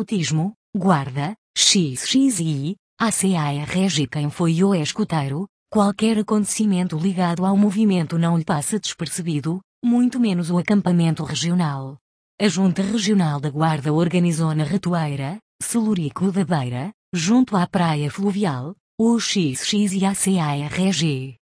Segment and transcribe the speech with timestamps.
[0.00, 8.44] escutismo, guarda, XXI, ACARG quem foi o escuteiro, qualquer acontecimento ligado ao movimento não lhe
[8.44, 11.98] passa despercebido, muito menos o acampamento regional.
[12.40, 18.74] A Junta Regional da Guarda organizou na Ratoeira, Celurico da Beira, junto à Praia Fluvial,
[18.98, 20.14] o XX e a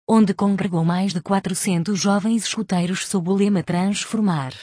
[0.10, 4.54] onde congregou mais de 400 jovens escuteiros sob o lema Transformar.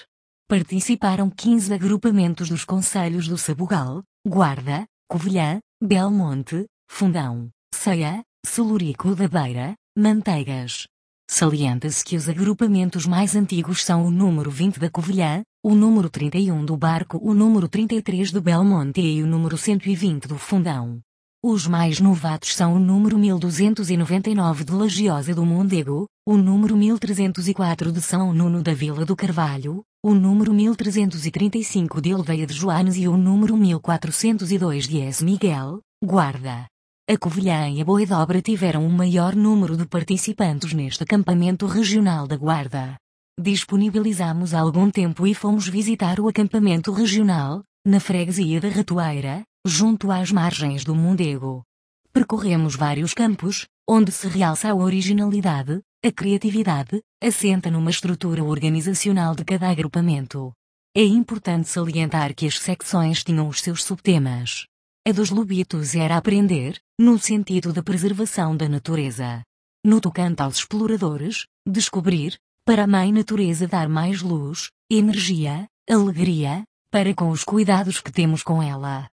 [0.49, 9.75] Participaram 15 agrupamentos dos conselhos do Sabugal, Guarda, Covilhã, Belmonte, Fundão, Ceia, Celurico da Beira,
[9.95, 10.87] Manteigas.
[11.31, 16.65] Salienta-se que os agrupamentos mais antigos são o número 20 da Covilhã, o número 31
[16.65, 21.03] do Barco, o número 33 do Belmonte e o número 120 do Fundão.
[21.45, 28.03] Os mais novatos são o número 1299 de Lagiosa do Mondego, o número 1304 de
[28.03, 33.17] São Nuno da Vila do Carvalho, o número 1335 de Aldeia de Joanes e o
[33.17, 35.25] número 1402 de S.
[35.25, 36.67] Miguel, Guarda.
[37.09, 42.37] A Covilhã e a Boedobra tiveram o maior número de participantes neste acampamento regional da
[42.37, 42.97] Guarda.
[43.41, 50.33] Disponibilizamos algum tempo e fomos visitar o acampamento regional, na freguesia da Ratoeira, junto às
[50.33, 51.63] margens do Mondego.
[52.13, 59.45] Percorremos vários campos, onde se realça a originalidade, a criatividade, assenta numa estrutura organizacional de
[59.45, 60.53] cada agrupamento.
[60.95, 64.67] É importante salientar que as secções tinham os seus subtemas.
[65.07, 69.43] A dos lobitos era aprender, no sentido da preservação da natureza.
[69.85, 77.15] No tocante aos exploradores, descobrir, para a mãe natureza dar mais luz, energia, alegria, para
[77.15, 79.09] com os cuidados que temos com ela.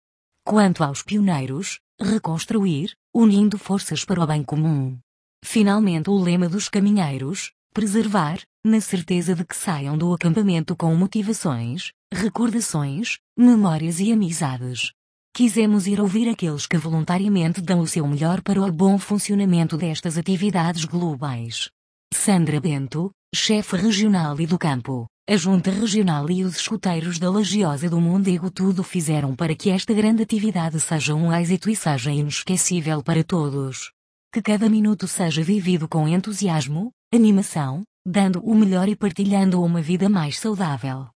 [0.44, 4.98] Quanto aos pioneiros, reconstruir, unindo forças para o bem comum.
[5.44, 11.92] Finalmente o lema dos caminheiros, preservar, na certeza de que saiam do acampamento com motivações,
[12.12, 14.92] recordações, memórias e amizades.
[15.32, 20.18] Quisemos ir ouvir aqueles que voluntariamente dão o seu melhor para o bom funcionamento destas
[20.18, 21.70] atividades globais.
[22.12, 27.88] Sandra Bento, chefe regional e do campo, a Junta Regional e os escuteiros da Lagiosa
[27.88, 33.02] do Mondego tudo fizeram para que esta grande atividade seja um êxito e seja inesquecível
[33.02, 33.90] para todos.
[34.30, 40.10] Que cada minuto seja vivido com entusiasmo, animação, dando o melhor e partilhando uma vida
[40.10, 41.06] mais saudável.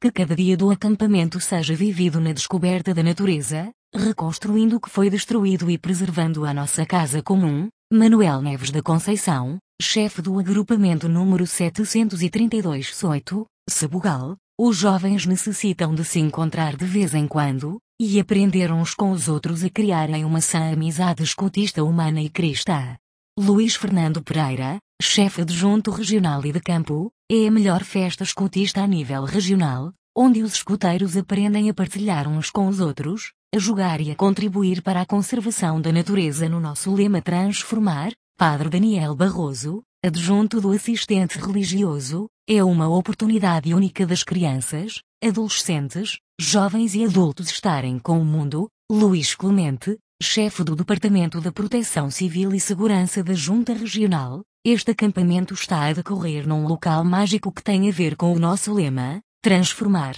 [0.00, 5.10] Que cada dia do acampamento seja vivido na descoberta da natureza, reconstruindo o que foi
[5.10, 7.68] destruído e preservando a nossa casa comum.
[7.92, 16.04] Manuel Neves da Conceição, chefe do agrupamento número 732 Soito, Sabugal, os jovens necessitam de
[16.04, 20.40] se encontrar de vez em quando, e aprender uns com os outros a criarem uma
[20.40, 22.96] sã amizade escutista humana e cristã.
[23.38, 28.86] Luís Fernando Pereira, chefe adjunto regional e de campo, é a melhor festa escutista a
[28.88, 34.10] nível regional, onde os escuteiros aprendem a partilhar uns com os outros, a jogar e
[34.10, 40.60] a contribuir para a conservação da natureza no nosso lema Transformar, Padre Daniel Barroso, adjunto
[40.60, 48.20] do assistente religioso, é uma oportunidade única das crianças, adolescentes, jovens e adultos estarem com
[48.20, 48.68] o mundo.
[48.88, 55.54] Luís Clemente, chefe do Departamento da Proteção Civil e Segurança da Junta Regional, este acampamento
[55.54, 60.14] está a decorrer num local mágico que tem a ver com o nosso lema: transformar.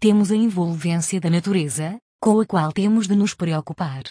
[0.00, 4.02] Temos a envolvência da natureza, com a qual temos de nos preocupar.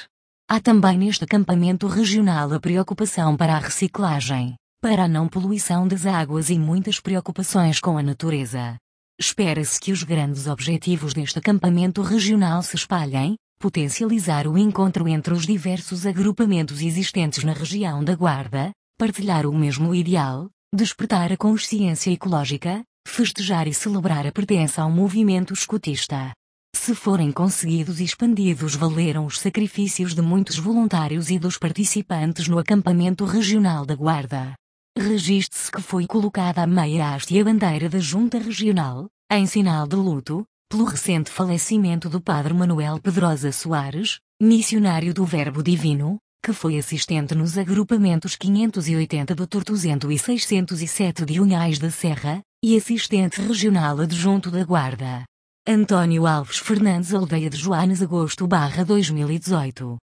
[0.47, 6.06] Há também neste acampamento regional a preocupação para a reciclagem, para a não poluição das
[6.06, 8.78] águas e muitas preocupações com a natureza.
[9.19, 15.47] Espera-se que os grandes objetivos deste acampamento regional se espalhem, potencializar o encontro entre os
[15.47, 22.84] diversos agrupamentos existentes na região da Guarda, partilhar o mesmo ideal, despertar a consciência ecológica,
[23.07, 26.31] festejar e celebrar a pertença ao movimento escutista.
[26.75, 32.59] Se forem conseguidos e expandidos, valeram os sacrifícios de muitos voluntários e dos participantes no
[32.59, 34.53] acampamento regional da Guarda.
[34.97, 39.88] Registre-se que foi colocada a meia haste e a bandeira da Junta Regional, em sinal
[39.88, 46.51] de luto, pelo recente falecimento do Padre Manuel Pedrosa Soares, missionário do Verbo Divino, que
[46.51, 53.42] foi assistente nos agrupamentos 580 do Tortuzento e 607 de Unhais da Serra, e assistente
[53.42, 55.24] regional adjunto da Guarda.
[55.65, 58.45] Antônio Alves Fernandes Aldeia de Joanes Agosto
[58.83, 59.98] 2018